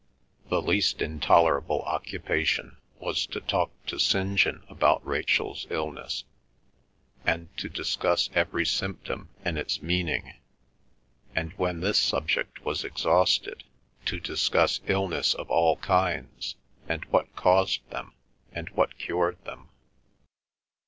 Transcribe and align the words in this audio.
The 0.49 0.63
least 0.63 0.99
intolerable 0.99 1.83
occupation 1.83 2.77
was 2.97 3.27
to 3.27 3.39
talk 3.39 3.69
to 3.85 3.99
St. 3.99 4.35
John 4.39 4.63
about 4.67 5.05
Rachel's 5.05 5.67
illness, 5.69 6.23
and 7.23 7.55
to 7.57 7.69
discuss 7.69 8.27
every 8.33 8.65
symptom 8.65 9.29
and 9.45 9.59
its 9.59 9.83
meaning, 9.83 10.33
and, 11.35 11.53
when 11.53 11.81
this 11.81 11.99
subject 11.99 12.65
was 12.65 12.83
exhausted, 12.83 13.63
to 14.05 14.19
discuss 14.19 14.81
illness 14.87 15.35
of 15.35 15.51
all 15.51 15.77
kinds, 15.77 16.55
and 16.89 17.05
what 17.11 17.35
caused 17.35 17.87
them, 17.91 18.13
and 18.51 18.71
what 18.71 18.97
cured 18.97 19.37
them. 19.45 19.69